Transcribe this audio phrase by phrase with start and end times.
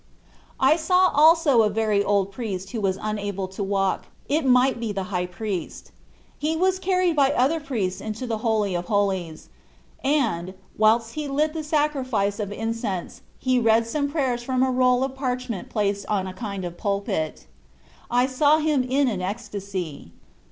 [0.59, 4.91] I saw also a very old priest who was unable to walk it might be
[4.91, 5.91] the High Priest.
[6.39, 9.49] He was carried by other priests into the Holy of Holies,
[10.03, 11.61] and, whilst he lighted the
[11.91, 16.33] jrifice of incense he read some prayers from a roll of parchment placed on a
[16.33, 17.45] kind of pulpit.
[18.09, 20.13] I saw him in an ecstasy.